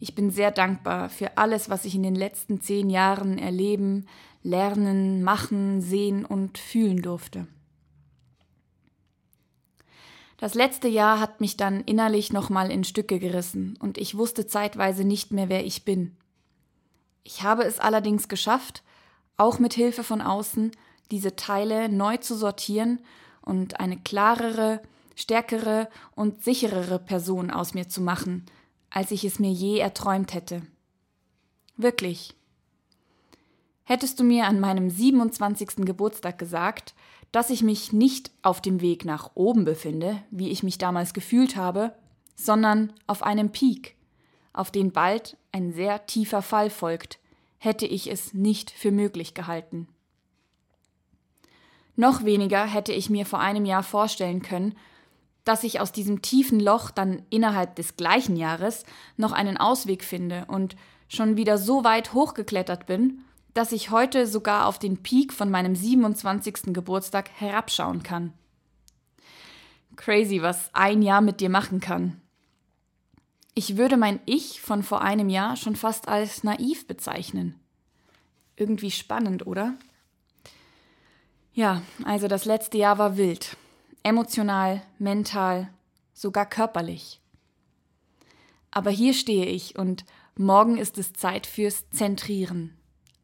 Ich 0.00 0.14
bin 0.14 0.30
sehr 0.30 0.50
dankbar 0.50 1.08
für 1.08 1.38
alles, 1.38 1.70
was 1.70 1.84
ich 1.84 1.94
in 1.94 2.02
den 2.02 2.14
letzten 2.14 2.60
zehn 2.60 2.90
Jahren 2.90 3.38
erleben, 3.38 4.06
lernen, 4.42 5.22
machen, 5.22 5.80
sehen 5.80 6.24
und 6.24 6.58
fühlen 6.58 7.02
durfte. 7.02 7.46
Das 10.38 10.54
letzte 10.54 10.86
Jahr 10.86 11.18
hat 11.18 11.40
mich 11.40 11.56
dann 11.56 11.80
innerlich 11.82 12.32
nochmal 12.32 12.70
in 12.70 12.84
Stücke 12.84 13.18
gerissen 13.18 13.76
und 13.80 13.98
ich 13.98 14.16
wusste 14.16 14.46
zeitweise 14.46 15.04
nicht 15.04 15.32
mehr, 15.32 15.48
wer 15.48 15.64
ich 15.64 15.84
bin. 15.84 16.16
Ich 17.24 17.42
habe 17.42 17.64
es 17.64 17.80
allerdings 17.80 18.28
geschafft, 18.28 18.82
auch 19.36 19.58
mit 19.58 19.74
Hilfe 19.74 20.04
von 20.04 20.20
außen, 20.20 20.72
diese 21.10 21.36
Teile 21.36 21.88
neu 21.88 22.16
zu 22.18 22.36
sortieren 22.36 23.00
und 23.42 23.80
eine 23.80 23.98
klarere, 23.98 24.80
stärkere 25.18 25.88
und 26.14 26.44
sicherere 26.44 27.00
Person 27.00 27.50
aus 27.50 27.74
mir 27.74 27.88
zu 27.88 28.00
machen, 28.00 28.46
als 28.88 29.10
ich 29.10 29.24
es 29.24 29.40
mir 29.40 29.50
je 29.50 29.78
erträumt 29.78 30.32
hätte. 30.32 30.62
Wirklich. 31.76 32.34
Hättest 33.82 34.20
du 34.20 34.24
mir 34.24 34.46
an 34.46 34.60
meinem 34.60 34.90
27. 34.90 35.84
Geburtstag 35.84 36.38
gesagt, 36.38 36.94
dass 37.32 37.50
ich 37.50 37.62
mich 37.62 37.92
nicht 37.92 38.30
auf 38.42 38.60
dem 38.60 38.80
Weg 38.80 39.04
nach 39.04 39.32
oben 39.34 39.64
befinde, 39.64 40.22
wie 40.30 40.50
ich 40.50 40.62
mich 40.62 40.78
damals 40.78 41.12
gefühlt 41.14 41.56
habe, 41.56 41.92
sondern 42.36 42.92
auf 43.08 43.24
einem 43.24 43.50
Peak, 43.50 43.96
auf 44.52 44.70
den 44.70 44.92
bald 44.92 45.36
ein 45.50 45.72
sehr 45.72 46.06
tiefer 46.06 46.42
Fall 46.42 46.70
folgt, 46.70 47.18
hätte 47.58 47.86
ich 47.86 48.08
es 48.08 48.34
nicht 48.34 48.70
für 48.70 48.92
möglich 48.92 49.34
gehalten. 49.34 49.88
Noch 51.96 52.24
weniger 52.24 52.64
hätte 52.64 52.92
ich 52.92 53.10
mir 53.10 53.26
vor 53.26 53.40
einem 53.40 53.64
Jahr 53.64 53.82
vorstellen 53.82 54.42
können, 54.42 54.76
dass 55.48 55.64
ich 55.64 55.80
aus 55.80 55.92
diesem 55.92 56.20
tiefen 56.20 56.60
Loch 56.60 56.90
dann 56.90 57.22
innerhalb 57.30 57.74
des 57.76 57.96
gleichen 57.96 58.36
Jahres 58.36 58.84
noch 59.16 59.32
einen 59.32 59.56
Ausweg 59.56 60.04
finde 60.04 60.44
und 60.46 60.76
schon 61.08 61.38
wieder 61.38 61.56
so 61.56 61.84
weit 61.84 62.12
hochgeklettert 62.12 62.84
bin, 62.84 63.22
dass 63.54 63.72
ich 63.72 63.90
heute 63.90 64.26
sogar 64.26 64.66
auf 64.66 64.78
den 64.78 65.02
Peak 65.02 65.32
von 65.32 65.50
meinem 65.50 65.74
27. 65.74 66.74
Geburtstag 66.74 67.30
herabschauen 67.34 68.02
kann. 68.02 68.34
Crazy, 69.96 70.42
was 70.42 70.68
ein 70.74 71.00
Jahr 71.00 71.22
mit 71.22 71.40
dir 71.40 71.48
machen 71.48 71.80
kann. 71.80 72.20
Ich 73.54 73.78
würde 73.78 73.96
mein 73.96 74.20
Ich 74.26 74.60
von 74.60 74.82
vor 74.82 75.00
einem 75.00 75.30
Jahr 75.30 75.56
schon 75.56 75.76
fast 75.76 76.08
als 76.08 76.44
naiv 76.44 76.86
bezeichnen. 76.86 77.58
Irgendwie 78.54 78.90
spannend, 78.90 79.46
oder? 79.46 79.76
Ja, 81.54 81.80
also 82.04 82.28
das 82.28 82.44
letzte 82.44 82.76
Jahr 82.76 82.98
war 82.98 83.16
wild. 83.16 83.56
Emotional, 84.02 84.82
mental, 84.98 85.70
sogar 86.12 86.46
körperlich. 86.46 87.20
Aber 88.70 88.90
hier 88.90 89.14
stehe 89.14 89.46
ich 89.46 89.78
und 89.78 90.04
morgen 90.36 90.78
ist 90.78 90.98
es 90.98 91.12
Zeit 91.12 91.46
fürs 91.46 91.88
Zentrieren. 91.90 92.76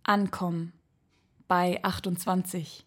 Ankommen 0.02 0.72
bei 1.48 1.82
28. 1.84 2.86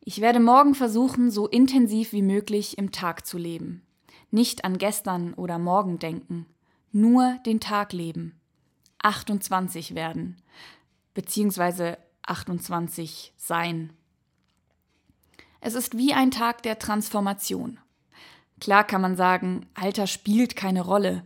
Ich 0.00 0.20
werde 0.20 0.40
morgen 0.40 0.74
versuchen, 0.74 1.30
so 1.30 1.46
intensiv 1.48 2.12
wie 2.12 2.22
möglich 2.22 2.76
im 2.76 2.90
Tag 2.90 3.24
zu 3.24 3.38
leben. 3.38 3.86
Nicht 4.30 4.64
an 4.64 4.78
gestern 4.78 5.34
oder 5.34 5.58
morgen 5.58 5.98
denken, 5.98 6.46
nur 6.90 7.38
den 7.46 7.60
Tag 7.60 7.92
leben. 7.92 8.40
28 9.02 9.94
werden, 9.94 10.40
beziehungsweise 11.14 11.98
28 12.22 13.32
sein. 13.36 13.92
Es 15.64 15.74
ist 15.74 15.96
wie 15.96 16.12
ein 16.12 16.32
Tag 16.32 16.64
der 16.64 16.80
Transformation. 16.80 17.78
Klar 18.60 18.82
kann 18.82 19.00
man 19.00 19.16
sagen, 19.16 19.66
Alter 19.74 20.08
spielt 20.08 20.56
keine 20.56 20.80
Rolle, 20.80 21.24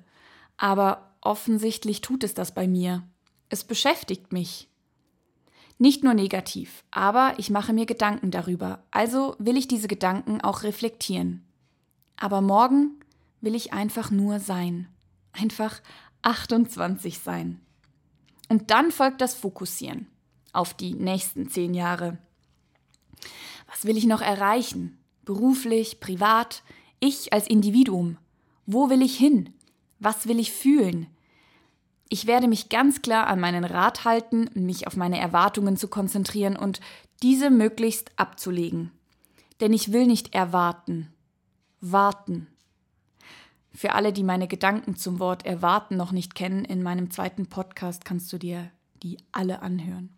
aber 0.58 1.14
offensichtlich 1.22 2.02
tut 2.02 2.22
es 2.22 2.34
das 2.34 2.52
bei 2.52 2.68
mir. 2.68 3.02
Es 3.48 3.64
beschäftigt 3.64 4.34
mich. 4.34 4.68
Nicht 5.78 6.04
nur 6.04 6.12
negativ, 6.12 6.84
aber 6.90 7.32
ich 7.38 7.48
mache 7.48 7.72
mir 7.72 7.86
Gedanken 7.86 8.30
darüber, 8.30 8.84
also 8.90 9.36
will 9.38 9.56
ich 9.56 9.68
diese 9.68 9.88
Gedanken 9.88 10.42
auch 10.42 10.64
reflektieren. 10.64 11.42
Aber 12.16 12.42
morgen 12.42 13.00
will 13.40 13.54
ich 13.54 13.72
einfach 13.72 14.10
nur 14.10 14.38
sein. 14.38 14.86
Einfach 15.32 15.80
28 16.20 17.20
sein. 17.20 17.62
Und 18.50 18.70
dann 18.70 18.92
folgt 18.92 19.22
das 19.22 19.32
Fokussieren 19.32 20.08
auf 20.52 20.74
die 20.74 20.92
nächsten 20.92 21.48
zehn 21.48 21.72
Jahre. 21.72 22.18
Was 23.76 23.84
will 23.84 23.98
ich 23.98 24.06
noch 24.06 24.22
erreichen? 24.22 24.96
Beruflich, 25.26 26.00
privat, 26.00 26.62
ich 26.98 27.34
als 27.34 27.46
Individuum. 27.46 28.16
Wo 28.64 28.88
will 28.88 29.02
ich 29.02 29.18
hin? 29.18 29.52
Was 29.98 30.26
will 30.26 30.40
ich 30.40 30.50
fühlen? 30.50 31.08
Ich 32.08 32.26
werde 32.26 32.48
mich 32.48 32.70
ganz 32.70 33.02
klar 33.02 33.26
an 33.26 33.38
meinen 33.38 33.64
Rat 33.64 34.06
halten, 34.06 34.48
mich 34.54 34.86
auf 34.86 34.96
meine 34.96 35.20
Erwartungen 35.20 35.76
zu 35.76 35.88
konzentrieren 35.88 36.56
und 36.56 36.80
diese 37.22 37.50
möglichst 37.50 38.12
abzulegen. 38.16 38.92
Denn 39.60 39.74
ich 39.74 39.92
will 39.92 40.06
nicht 40.06 40.34
erwarten. 40.34 41.12
Warten. 41.82 42.46
Für 43.74 43.92
alle, 43.92 44.14
die 44.14 44.24
meine 44.24 44.48
Gedanken 44.48 44.96
zum 44.96 45.18
Wort 45.18 45.44
erwarten 45.44 45.98
noch 45.98 46.12
nicht 46.12 46.34
kennen, 46.34 46.64
in 46.64 46.82
meinem 46.82 47.10
zweiten 47.10 47.44
Podcast 47.44 48.06
kannst 48.06 48.32
du 48.32 48.38
dir 48.38 48.70
die 49.02 49.18
alle 49.32 49.60
anhören. 49.60 50.08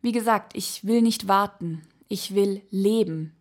Wie 0.00 0.12
gesagt, 0.12 0.54
ich 0.54 0.84
will 0.84 1.02
nicht 1.02 1.26
warten, 1.26 1.82
ich 2.10 2.34
will 2.34 2.60
leben. 2.70 3.32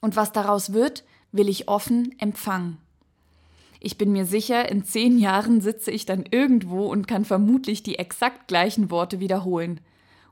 Und 0.00 0.14
was 0.14 0.30
daraus 0.30 0.72
wird, 0.72 1.04
will 1.32 1.48
ich 1.48 1.68
offen 1.68 2.14
empfangen. 2.20 2.76
Ich 3.80 3.96
bin 3.96 4.12
mir 4.12 4.26
sicher, 4.26 4.68
in 4.68 4.84
zehn 4.84 5.18
Jahren 5.18 5.62
sitze 5.62 5.90
ich 5.90 6.04
dann 6.04 6.24
irgendwo 6.30 6.86
und 6.86 7.08
kann 7.08 7.24
vermutlich 7.24 7.82
die 7.82 7.98
exakt 7.98 8.46
gleichen 8.46 8.90
Worte 8.90 9.20
wiederholen. 9.20 9.80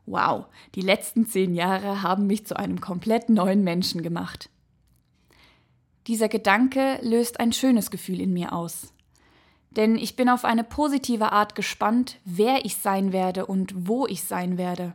Wow, 0.04 0.46
die 0.74 0.82
letzten 0.82 1.26
zehn 1.26 1.54
Jahre 1.54 2.02
haben 2.02 2.26
mich 2.26 2.46
zu 2.46 2.56
einem 2.56 2.80
komplett 2.80 3.30
neuen 3.30 3.64
Menschen 3.64 4.02
gemacht. 4.02 4.50
Dieser 6.06 6.28
Gedanke 6.28 6.98
löst 7.02 7.40
ein 7.40 7.54
schönes 7.54 7.90
Gefühl 7.90 8.20
in 8.20 8.34
mir 8.34 8.52
aus. 8.52 8.92
Denn 9.70 9.96
ich 9.96 10.14
bin 10.14 10.28
auf 10.28 10.44
eine 10.44 10.64
positive 10.64 11.32
Art 11.32 11.54
gespannt, 11.54 12.18
wer 12.26 12.66
ich 12.66 12.76
sein 12.76 13.12
werde 13.14 13.46
und 13.46 13.88
wo 13.88 14.06
ich 14.06 14.24
sein 14.24 14.58
werde. 14.58 14.94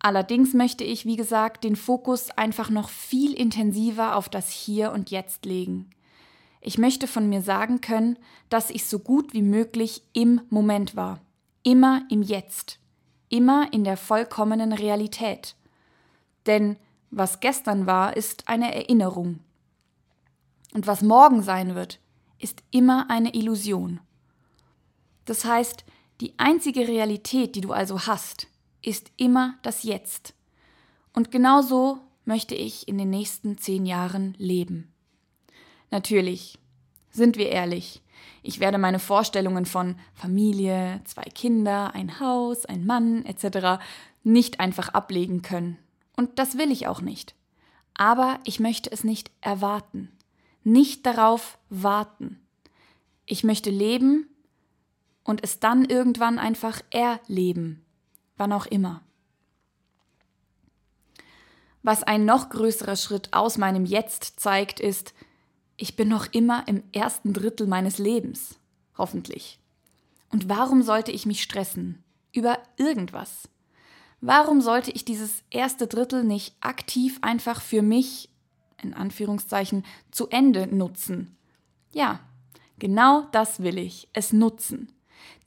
Allerdings 0.00 0.54
möchte 0.54 0.82
ich, 0.82 1.04
wie 1.04 1.16
gesagt, 1.16 1.62
den 1.62 1.76
Fokus 1.76 2.30
einfach 2.30 2.70
noch 2.70 2.88
viel 2.88 3.34
intensiver 3.34 4.16
auf 4.16 4.28
das 4.30 4.50
Hier 4.50 4.92
und 4.92 5.10
Jetzt 5.10 5.44
legen. 5.44 5.90
Ich 6.62 6.78
möchte 6.78 7.06
von 7.06 7.28
mir 7.28 7.42
sagen 7.42 7.80
können, 7.80 8.18
dass 8.48 8.70
ich 8.70 8.86
so 8.86 8.98
gut 8.98 9.34
wie 9.34 9.42
möglich 9.42 10.02
im 10.14 10.40
Moment 10.48 10.96
war, 10.96 11.20
immer 11.62 12.02
im 12.10 12.22
Jetzt, 12.22 12.78
immer 13.28 13.72
in 13.72 13.84
der 13.84 13.98
vollkommenen 13.98 14.72
Realität. 14.72 15.54
Denn 16.46 16.76
was 17.10 17.40
gestern 17.40 17.86
war, 17.86 18.16
ist 18.16 18.48
eine 18.48 18.74
Erinnerung. 18.74 19.40
Und 20.72 20.86
was 20.86 21.02
morgen 21.02 21.42
sein 21.42 21.74
wird, 21.74 22.00
ist 22.38 22.62
immer 22.70 23.10
eine 23.10 23.34
Illusion. 23.34 24.00
Das 25.26 25.44
heißt, 25.44 25.84
die 26.20 26.38
einzige 26.38 26.88
Realität, 26.88 27.54
die 27.54 27.60
du 27.60 27.72
also 27.72 28.06
hast, 28.06 28.46
ist 28.82 29.10
immer 29.16 29.58
das 29.62 29.82
Jetzt. 29.82 30.34
Und 31.12 31.30
genau 31.30 31.62
so 31.62 31.98
möchte 32.24 32.54
ich 32.54 32.88
in 32.88 32.98
den 32.98 33.10
nächsten 33.10 33.58
zehn 33.58 33.86
Jahren 33.86 34.34
leben. 34.38 34.92
Natürlich, 35.90 36.58
sind 37.10 37.36
wir 37.36 37.48
ehrlich, 37.48 38.02
ich 38.42 38.60
werde 38.60 38.78
meine 38.78 38.98
Vorstellungen 38.98 39.66
von 39.66 39.96
Familie, 40.14 41.00
zwei 41.04 41.24
Kinder, 41.24 41.94
ein 41.94 42.20
Haus, 42.20 42.64
ein 42.64 42.86
Mann 42.86 43.24
etc. 43.26 43.82
nicht 44.22 44.60
einfach 44.60 44.90
ablegen 44.90 45.42
können. 45.42 45.78
Und 46.16 46.38
das 46.38 46.56
will 46.56 46.70
ich 46.70 46.86
auch 46.86 47.00
nicht. 47.00 47.34
Aber 47.94 48.40
ich 48.44 48.60
möchte 48.60 48.90
es 48.90 49.04
nicht 49.04 49.30
erwarten, 49.40 50.10
nicht 50.64 51.04
darauf 51.04 51.58
warten. 51.68 52.40
Ich 53.26 53.44
möchte 53.44 53.70
leben 53.70 54.28
und 55.24 55.44
es 55.44 55.60
dann 55.60 55.84
irgendwann 55.84 56.38
einfach 56.38 56.80
erleben, 56.90 57.84
wann 58.40 58.52
auch 58.52 58.66
immer. 58.66 59.02
Was 61.82 62.02
ein 62.02 62.24
noch 62.24 62.48
größerer 62.48 62.96
Schritt 62.96 63.32
aus 63.32 63.58
meinem 63.58 63.84
Jetzt 63.84 64.40
zeigt, 64.40 64.80
ist, 64.80 65.14
ich 65.76 65.94
bin 65.94 66.08
noch 66.08 66.26
immer 66.32 66.66
im 66.66 66.82
ersten 66.92 67.32
Drittel 67.32 67.66
meines 67.66 67.98
Lebens, 67.98 68.58
hoffentlich. 68.98 69.58
Und 70.30 70.48
warum 70.48 70.82
sollte 70.82 71.12
ich 71.12 71.26
mich 71.26 71.42
stressen? 71.42 72.02
Über 72.32 72.58
irgendwas? 72.76 73.48
Warum 74.20 74.60
sollte 74.60 74.90
ich 74.90 75.04
dieses 75.04 75.42
erste 75.50 75.86
Drittel 75.86 76.24
nicht 76.24 76.54
aktiv 76.60 77.18
einfach 77.22 77.60
für 77.60 77.82
mich, 77.82 78.28
in 78.82 78.94
Anführungszeichen, 78.94 79.84
zu 80.10 80.28
Ende 80.28 80.66
nutzen? 80.66 81.36
Ja, 81.92 82.20
genau 82.78 83.26
das 83.32 83.62
will 83.62 83.78
ich, 83.78 84.08
es 84.12 84.32
nutzen. 84.32 84.92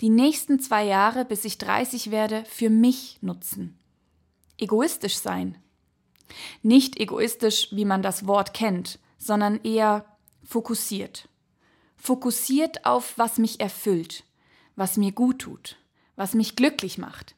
Die 0.02 0.10
nächsten 0.10 0.60
zwei 0.60 0.84
Jahre, 0.84 1.26
bis 1.26 1.46
ich 1.46 1.58
30 1.58 2.12
werde, 2.12 2.44
für 2.46 2.70
mich 2.70 3.18
nutzen. 3.22 3.78
Egoistisch 4.58 5.18
sein. 5.18 5.58
Nicht 6.62 7.00
egoistisch, 7.00 7.68
wie 7.72 7.86
man 7.86 8.02
das 8.02 8.28
Wort 8.28 8.54
kennt, 8.54 9.00
sondern 9.18 9.60
eher 9.64 10.06
fokussiert. 10.44 11.30
Fokussiert 11.98 12.86
auf, 12.86 13.18
was 13.18 13.38
mich 13.38 13.60
erfüllt, 13.60 14.24
was 14.76 14.98
mir 14.98 15.12
gut 15.12 15.40
tut, 15.40 15.78
was 16.16 16.34
mich 16.34 16.56
glücklich 16.56 16.98
macht. 16.98 17.36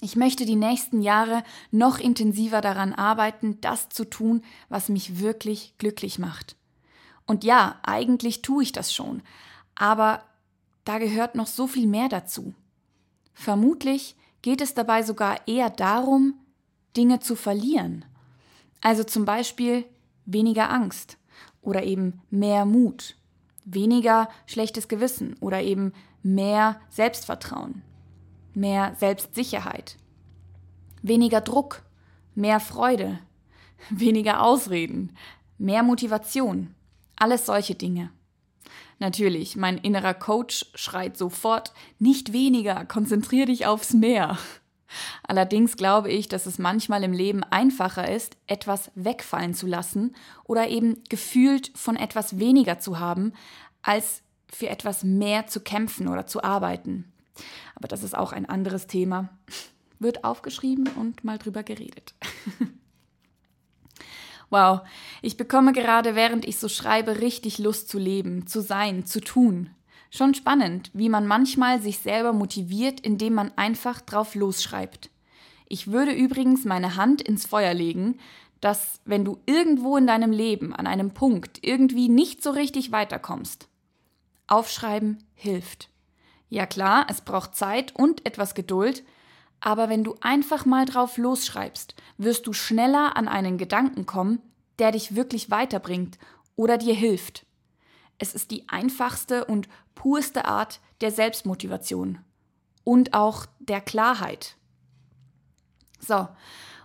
Ich 0.00 0.16
möchte 0.16 0.44
die 0.44 0.56
nächsten 0.56 1.00
Jahre 1.00 1.42
noch 1.70 1.98
intensiver 1.98 2.60
daran 2.60 2.92
arbeiten, 2.92 3.60
das 3.60 3.88
zu 3.88 4.04
tun, 4.04 4.44
was 4.68 4.88
mich 4.88 5.20
wirklich 5.20 5.74
glücklich 5.78 6.18
macht. 6.18 6.56
Und 7.26 7.44
ja, 7.44 7.80
eigentlich 7.82 8.42
tue 8.42 8.62
ich 8.62 8.72
das 8.72 8.92
schon, 8.92 9.22
aber 9.74 10.22
da 10.86 10.98
gehört 10.98 11.34
noch 11.34 11.48
so 11.48 11.66
viel 11.66 11.86
mehr 11.86 12.08
dazu. 12.08 12.54
Vermutlich 13.34 14.16
geht 14.40 14.60
es 14.60 14.72
dabei 14.72 15.02
sogar 15.02 15.46
eher 15.46 15.68
darum, 15.68 16.34
Dinge 16.96 17.20
zu 17.20 17.34
verlieren. 17.34 18.04
Also 18.80 19.02
zum 19.04 19.24
Beispiel 19.24 19.84
weniger 20.24 20.70
Angst 20.70 21.18
oder 21.60 21.82
eben 21.82 22.22
mehr 22.30 22.64
Mut, 22.64 23.16
weniger 23.64 24.28
schlechtes 24.46 24.86
Gewissen 24.86 25.34
oder 25.40 25.60
eben 25.60 25.92
mehr 26.22 26.80
Selbstvertrauen, 26.88 27.82
mehr 28.54 28.94
Selbstsicherheit, 28.94 29.96
weniger 31.02 31.40
Druck, 31.40 31.82
mehr 32.36 32.60
Freude, 32.60 33.18
weniger 33.90 34.40
Ausreden, 34.40 35.16
mehr 35.58 35.82
Motivation, 35.82 36.74
alles 37.16 37.46
solche 37.46 37.74
Dinge. 37.74 38.10
Natürlich, 38.98 39.56
mein 39.56 39.78
innerer 39.78 40.14
Coach 40.14 40.66
schreit 40.74 41.18
sofort, 41.18 41.72
nicht 41.98 42.32
weniger, 42.32 42.84
konzentrier 42.86 43.46
dich 43.46 43.66
aufs 43.66 43.92
Mehr. 43.92 44.38
Allerdings 45.26 45.76
glaube 45.76 46.10
ich, 46.10 46.28
dass 46.28 46.46
es 46.46 46.58
manchmal 46.58 47.04
im 47.04 47.12
Leben 47.12 47.42
einfacher 47.44 48.10
ist, 48.10 48.36
etwas 48.46 48.90
wegfallen 48.94 49.54
zu 49.54 49.66
lassen 49.66 50.14
oder 50.44 50.68
eben 50.68 51.02
gefühlt 51.08 51.76
von 51.76 51.96
etwas 51.96 52.38
weniger 52.38 52.78
zu 52.78 52.98
haben, 52.98 53.32
als 53.82 54.22
für 54.48 54.68
etwas 54.68 55.04
mehr 55.04 55.46
zu 55.46 55.60
kämpfen 55.60 56.08
oder 56.08 56.26
zu 56.26 56.42
arbeiten. 56.42 57.12
Aber 57.74 57.88
das 57.88 58.02
ist 58.02 58.16
auch 58.16 58.32
ein 58.32 58.46
anderes 58.46 58.86
Thema. 58.86 59.28
Wird 59.98 60.24
aufgeschrieben 60.24 60.88
und 60.96 61.24
mal 61.24 61.38
drüber 61.38 61.62
geredet. 61.62 62.14
wow, 64.50 64.80
ich 65.22 65.36
bekomme 65.36 65.72
gerade, 65.72 66.14
während 66.14 66.44
ich 66.44 66.58
so 66.58 66.68
schreibe, 66.68 67.20
richtig 67.20 67.58
Lust 67.58 67.88
zu 67.88 67.98
leben, 67.98 68.46
zu 68.46 68.60
sein, 68.60 69.06
zu 69.06 69.20
tun. 69.20 69.70
Schon 70.10 70.34
spannend, 70.34 70.90
wie 70.94 71.08
man 71.08 71.26
manchmal 71.26 71.82
sich 71.82 71.98
selber 71.98 72.32
motiviert, 72.32 73.00
indem 73.00 73.34
man 73.34 73.52
einfach 73.56 74.00
drauf 74.00 74.34
losschreibt. 74.34 75.10
Ich 75.68 75.90
würde 75.90 76.12
übrigens 76.12 76.64
meine 76.64 76.96
Hand 76.96 77.20
ins 77.20 77.46
Feuer 77.46 77.74
legen, 77.74 78.18
dass 78.60 79.00
wenn 79.04 79.24
du 79.24 79.38
irgendwo 79.46 79.96
in 79.96 80.06
deinem 80.06 80.32
Leben 80.32 80.74
an 80.74 80.86
einem 80.86 81.12
Punkt 81.12 81.58
irgendwie 81.62 82.08
nicht 82.08 82.42
so 82.42 82.50
richtig 82.50 82.92
weiterkommst, 82.92 83.68
aufschreiben 84.46 85.18
hilft. 85.34 85.90
Ja 86.48 86.66
klar, 86.66 87.06
es 87.10 87.20
braucht 87.20 87.56
Zeit 87.56 87.94
und 87.94 88.24
etwas 88.24 88.54
Geduld, 88.54 89.02
aber 89.60 89.88
wenn 89.88 90.04
du 90.04 90.16
einfach 90.20 90.64
mal 90.64 90.84
drauf 90.84 91.16
losschreibst, 91.18 91.94
wirst 92.18 92.46
du 92.46 92.52
schneller 92.52 93.16
an 93.16 93.28
einen 93.28 93.58
Gedanken 93.58 94.06
kommen, 94.06 94.40
der 94.78 94.92
dich 94.92 95.14
wirklich 95.14 95.50
weiterbringt 95.50 96.18
oder 96.54 96.78
dir 96.78 96.94
hilft. 96.94 97.46
Es 98.18 98.34
ist 98.34 98.50
die 98.50 98.68
einfachste 98.68 99.44
und 99.44 99.68
purste 99.94 100.44
Art 100.44 100.80
der 101.00 101.10
Selbstmotivation 101.10 102.18
und 102.84 103.14
auch 103.14 103.46
der 103.58 103.80
Klarheit. 103.80 104.56
So, 105.98 106.28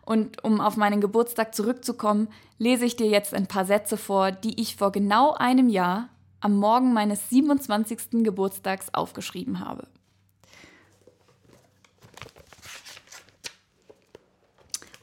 und 0.03 0.43
um 0.43 0.59
auf 0.59 0.77
meinen 0.77 0.99
Geburtstag 0.99 1.53
zurückzukommen, 1.53 2.27
lese 2.57 2.85
ich 2.85 2.95
dir 2.95 3.07
jetzt 3.07 3.33
ein 3.33 3.47
paar 3.47 3.65
Sätze 3.65 3.97
vor, 3.97 4.31
die 4.31 4.59
ich 4.59 4.75
vor 4.75 4.91
genau 4.91 5.33
einem 5.33 5.69
Jahr 5.69 6.09
am 6.39 6.57
Morgen 6.57 6.93
meines 6.93 7.29
27. 7.29 8.23
Geburtstags 8.23 8.93
aufgeschrieben 8.93 9.59
habe. 9.59 9.87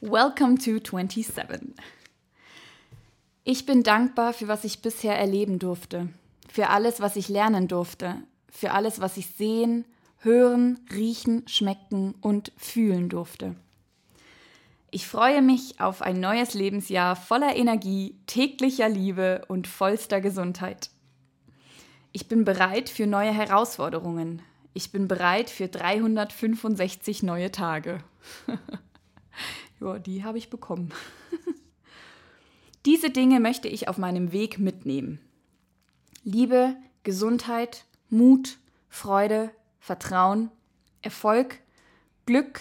Welcome 0.00 0.58
to 0.58 0.78
27. 0.78 1.74
Ich 3.42 3.66
bin 3.66 3.82
dankbar 3.82 4.32
für 4.32 4.46
was 4.46 4.62
ich 4.62 4.80
bisher 4.80 5.18
erleben 5.18 5.58
durfte, 5.58 6.08
für 6.48 6.68
alles, 6.68 7.00
was 7.00 7.16
ich 7.16 7.28
lernen 7.28 7.66
durfte, 7.66 8.14
für 8.48 8.70
alles, 8.70 9.00
was 9.00 9.16
ich 9.16 9.26
sehen, 9.26 9.84
hören, 10.18 10.78
riechen, 10.94 11.48
schmecken 11.48 12.14
und 12.20 12.52
fühlen 12.56 13.08
durfte. 13.08 13.56
Ich 14.92 15.08
freue 15.08 15.42
mich 15.42 15.80
auf 15.80 16.00
ein 16.00 16.20
neues 16.20 16.54
Lebensjahr 16.54 17.16
voller 17.16 17.56
Energie, 17.56 18.14
täglicher 18.26 18.88
Liebe 18.88 19.42
und 19.48 19.66
vollster 19.66 20.20
Gesundheit. 20.20 20.90
Ich 22.12 22.28
bin 22.28 22.44
bereit 22.44 22.88
für 22.88 23.08
neue 23.08 23.32
Herausforderungen. 23.32 24.42
Ich 24.74 24.92
bin 24.92 25.08
bereit 25.08 25.50
für 25.50 25.66
365 25.66 27.24
neue 27.24 27.50
Tage. 27.50 27.98
ja, 29.80 29.98
die 29.98 30.24
habe 30.24 30.38
ich 30.38 30.50
bekommen. 30.50 30.92
Diese 32.86 33.10
Dinge 33.10 33.40
möchte 33.40 33.68
ich 33.68 33.88
auf 33.88 33.98
meinem 33.98 34.32
Weg 34.32 34.58
mitnehmen. 34.58 35.20
Liebe, 36.24 36.76
Gesundheit, 37.02 37.84
Mut, 38.10 38.58
Freude, 38.88 39.50
Vertrauen, 39.80 40.50
Erfolg, 41.02 41.60
Glück, 42.26 42.60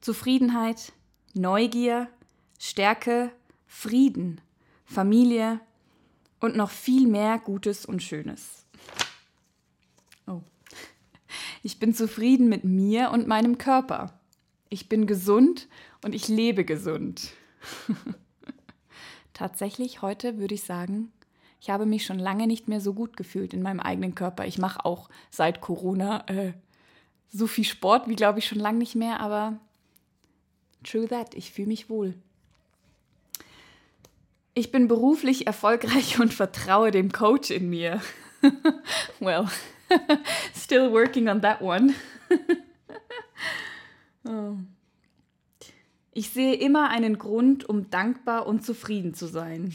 Zufriedenheit, 0.00 0.92
Neugier, 1.34 2.08
Stärke, 2.58 3.30
Frieden, 3.66 4.40
Familie 4.84 5.60
und 6.40 6.56
noch 6.56 6.70
viel 6.70 7.06
mehr 7.06 7.38
Gutes 7.38 7.84
und 7.84 8.02
Schönes. 8.02 8.66
Oh. 10.26 10.40
Ich 11.62 11.78
bin 11.78 11.94
zufrieden 11.94 12.48
mit 12.48 12.64
mir 12.64 13.10
und 13.10 13.26
meinem 13.26 13.58
Körper. 13.58 14.18
Ich 14.68 14.88
bin 14.88 15.06
gesund 15.06 15.68
und 16.04 16.14
ich 16.14 16.28
lebe 16.28 16.64
gesund. 16.64 17.30
Tatsächlich 19.32 20.02
heute 20.02 20.38
würde 20.38 20.54
ich 20.54 20.62
sagen, 20.62 21.12
ich 21.60 21.70
habe 21.70 21.86
mich 21.86 22.04
schon 22.04 22.18
lange 22.18 22.46
nicht 22.46 22.68
mehr 22.68 22.80
so 22.80 22.94
gut 22.94 23.16
gefühlt 23.16 23.52
in 23.52 23.62
meinem 23.62 23.80
eigenen 23.80 24.14
Körper. 24.14 24.46
Ich 24.46 24.58
mache 24.58 24.84
auch 24.84 25.08
seit 25.30 25.60
Corona 25.60 26.24
äh, 26.28 26.52
so 27.28 27.46
viel 27.46 27.64
Sport 27.64 28.08
wie, 28.08 28.16
glaube 28.16 28.38
ich, 28.38 28.46
schon 28.46 28.58
lange 28.58 28.78
nicht 28.78 28.94
mehr, 28.94 29.20
aber 29.20 29.58
true 30.84 31.08
that, 31.08 31.34
ich 31.34 31.52
fühle 31.52 31.68
mich 31.68 31.90
wohl. 31.90 32.14
Ich 34.54 34.72
bin 34.72 34.88
beruflich 34.88 35.46
erfolgreich 35.46 36.18
und 36.20 36.32
vertraue 36.34 36.90
dem 36.90 37.12
Coach 37.12 37.50
in 37.50 37.70
mir. 37.70 38.00
well, 39.20 39.48
still 40.54 40.92
working 40.92 41.28
on 41.28 41.42
that 41.42 41.60
one. 41.60 41.94
oh. 44.26 44.56
Ich 46.12 46.30
sehe 46.30 46.54
immer 46.54 46.90
einen 46.90 47.18
Grund, 47.18 47.68
um 47.68 47.90
dankbar 47.90 48.46
und 48.46 48.64
zufrieden 48.64 49.14
zu 49.14 49.26
sein. 49.26 49.72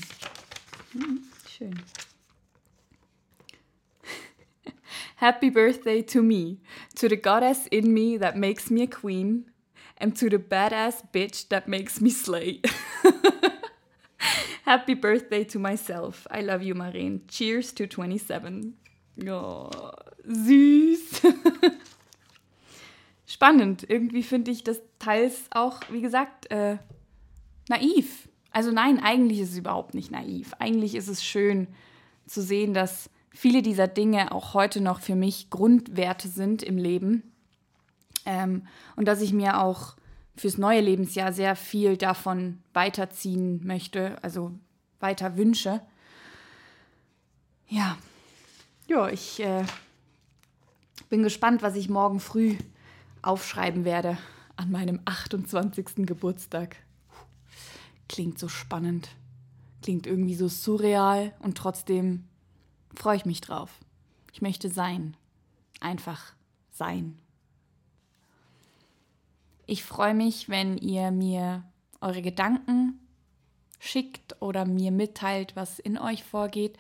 Hm. 0.93 1.24
Schön. 1.50 1.76
Happy 5.17 5.50
birthday 5.50 6.02
to 6.02 6.22
me, 6.22 6.58
to 6.96 7.08
the 7.08 7.17
goddess 7.17 7.67
in 7.67 7.93
me 7.93 8.17
that 8.17 8.36
makes 8.36 8.69
me 8.69 8.84
a 8.84 8.88
queen, 8.88 9.52
and 9.98 10.17
to 10.17 10.30
the 10.30 10.38
badass 10.38 11.04
bitch 11.13 11.48
that 11.50 11.67
makes 11.67 12.02
me 12.02 12.10
slay. 12.10 12.62
Happy 14.65 14.96
birthday 14.96 15.43
to 15.43 15.60
myself. 15.60 16.26
I 16.32 16.41
love 16.41 16.63
you, 16.63 16.74
Marine. 16.74 17.22
Cheers 17.28 17.74
to 17.74 17.86
27. 17.86 18.74
Oh, 19.28 19.69
süß. 20.28 21.80
Spannend. 23.43 23.84
Irgendwie 23.89 24.23
finde 24.23 24.51
ich 24.51 24.63
das 24.63 24.79
teils 24.99 25.47
auch, 25.51 25.82
wie 25.89 25.99
gesagt, 25.99 26.49
äh, 26.49 26.77
naiv. 27.67 28.29
Also 28.51 28.71
nein, 28.71 29.03
eigentlich 29.03 29.41
ist 29.41 29.51
es 29.51 29.58
überhaupt 29.58 29.95
nicht 29.95 30.12
naiv. 30.12 30.53
Eigentlich 30.60 30.95
ist 30.95 31.10
es 31.10 31.25
schön 31.25 31.67
zu 32.25 32.41
sehen, 32.41 32.73
dass 32.73 33.10
viele 33.32 33.62
dieser 33.62 33.89
Dinge 33.89 34.32
auch 34.32 34.53
heute 34.53 34.79
noch 34.79 35.01
für 35.01 35.15
mich 35.15 35.49
Grundwerte 35.49 36.29
sind 36.29 36.63
im 36.63 36.77
Leben. 36.77 37.34
Ähm, 38.25 38.65
und 38.95 39.10
dass 39.10 39.19
ich 39.19 39.34
mir 39.34 39.60
auch 39.60 39.97
fürs 40.38 40.58
neue 40.58 40.79
Lebensjahr 40.79 41.34
sehr 41.34 41.58
viel 41.58 41.97
davon 41.97 42.63
weiterziehen 42.71 43.60
möchte, 43.67 44.23
also 44.23 44.53
weiter 45.01 45.36
wünsche. 45.36 45.82
Ja, 47.67 47.97
ja, 48.88 49.10
ich 49.10 49.41
äh, 49.41 49.65
bin 51.10 51.23
gespannt, 51.23 51.62
was 51.62 51.75
ich 51.75 51.89
morgen 51.89 52.21
früh 52.21 52.56
aufschreiben 53.23 53.86
werde 53.86 54.17
an 54.55 54.71
meinem 54.71 54.99
28. 55.05 56.05
Geburtstag. 56.05 56.75
Klingt 58.07 58.38
so 58.38 58.47
spannend, 58.47 59.09
klingt 59.81 60.05
irgendwie 60.05 60.36
so 60.36 60.47
surreal 60.47 61.33
und 61.39 61.57
trotzdem 61.57 62.25
freue 62.93 63.17
ich 63.17 63.25
mich 63.25 63.41
drauf. 63.41 63.79
Ich 64.31 64.41
möchte 64.41 64.69
sein, 64.69 65.17
einfach 65.79 66.33
sein. 66.71 67.17
Ich 69.65 69.83
freue 69.83 70.13
mich, 70.13 70.49
wenn 70.49 70.77
ihr 70.77 71.12
mir 71.12 71.63
eure 72.01 72.21
Gedanken 72.21 72.99
schickt 73.79 74.41
oder 74.41 74.65
mir 74.65 74.91
mitteilt, 74.91 75.55
was 75.55 75.79
in 75.79 75.97
euch 75.97 76.23
vorgeht. 76.23 76.77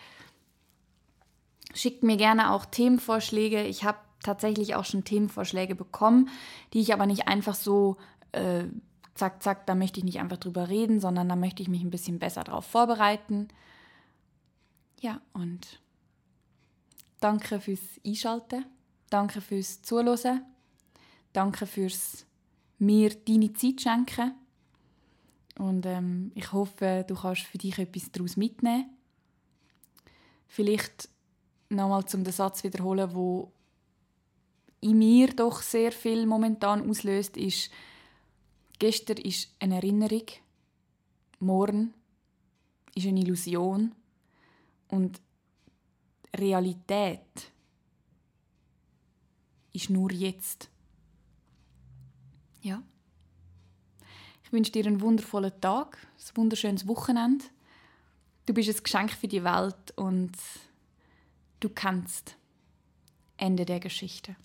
Schickt 1.73 2.03
mir 2.03 2.17
gerne 2.17 2.51
auch 2.51 2.65
Themenvorschläge. 2.65 3.63
Ich 3.63 3.83
habe 3.83 3.97
tatsächlich 4.23 4.75
auch 4.75 4.85
schon 4.85 5.03
Themenvorschläge 5.03 5.75
bekommen, 5.75 6.29
die 6.73 6.79
ich 6.79 6.93
aber 6.93 7.05
nicht 7.05 7.27
einfach 7.27 7.55
so 7.55 7.97
äh, 8.31 8.65
zack, 9.15 9.43
zack, 9.43 9.65
da 9.65 9.75
möchte 9.75 9.99
ich 9.99 10.05
nicht 10.05 10.19
einfach 10.19 10.37
drüber 10.37 10.69
reden, 10.69 10.99
sondern 10.99 11.29
da 11.29 11.35
möchte 11.35 11.61
ich 11.61 11.69
mich 11.69 11.83
ein 11.83 11.91
bisschen 11.91 12.19
besser 12.19 12.43
darauf 12.43 12.65
vorbereiten. 12.65 13.47
Ja, 14.99 15.21
und 15.33 15.81
danke 17.19 17.59
fürs 17.59 17.81
Einschalten, 18.05 18.65
danke 19.09 19.41
fürs 19.41 19.81
Zuhören, 19.81 20.43
danke 21.33 21.65
fürs 21.65 22.25
mir 22.79 23.13
deine 23.15 23.53
Zeit 23.53 23.81
schenken. 23.81 24.33
Und 25.57 25.85
ähm, 25.85 26.31
ich 26.35 26.51
hoffe, 26.51 27.05
du 27.07 27.15
kannst 27.15 27.43
für 27.43 27.57
dich 27.57 27.77
etwas 27.77 28.11
daraus 28.11 28.37
mitnehmen. 28.37 28.89
Vielleicht 30.47 31.09
nochmal 31.69 32.05
zum 32.05 32.23
den 32.23 32.33
Satz 32.33 32.63
wiederholen, 32.63 33.13
wo 33.13 33.51
in 34.83 34.97
mir 34.97 35.33
doch 35.33 35.61
sehr 35.61 35.91
viel 35.91 36.25
momentan 36.25 36.89
auslöst, 36.89 37.37
ist, 37.37 37.71
gestern 38.79 39.17
ist 39.17 39.49
eine 39.59 39.75
Erinnerung, 39.75 40.25
morgen 41.39 41.93
ist 42.95 43.07
eine 43.07 43.21
Illusion 43.21 43.95
und 44.89 45.21
Realität 46.35 47.51
ist 49.71 49.89
nur 49.89 50.11
jetzt. 50.11 50.69
Ja. 52.61 52.83
Ich 54.43 54.51
wünsche 54.51 54.71
dir 54.71 54.85
einen 54.85 55.01
wundervollen 55.01 55.59
Tag, 55.61 55.97
ein 56.17 56.37
wunderschönes 56.37 56.87
Wochenende. 56.87 57.45
Du 58.45 58.53
bist 58.53 58.69
ein 58.69 58.83
Geschenk 58.83 59.11
für 59.11 59.27
die 59.27 59.43
Welt 59.43 59.91
und 59.95 60.33
du 61.59 61.69
kannst. 61.69 62.35
Ende 63.37 63.65
der 63.65 63.79
Geschichte. 63.79 64.35